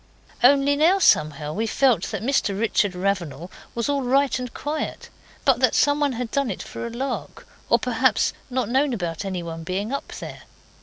Only 0.43 0.75
now 0.75 0.97
somehow 0.97 1.53
we 1.53 1.67
felt 1.67 2.09
that 2.09 2.23
Mr 2.23 2.59
Richard 2.59 2.93
Ravenal 2.95 3.51
was 3.75 3.87
all 3.87 4.01
right 4.01 4.39
and 4.39 4.51
quiet, 4.51 5.09
but 5.45 5.59
that 5.59 5.75
some 5.75 5.99
one 5.99 6.13
had 6.13 6.31
done 6.31 6.49
it 6.49 6.63
for 6.63 6.87
a 6.87 6.89
lark, 6.89 7.45
or 7.69 7.77
perhaps 7.77 8.33
not 8.49 8.67
known 8.67 8.93
about 8.95 9.25
anyone 9.25 9.63
being 9.63 9.91
up 9.93 10.07
there. 10.17 10.41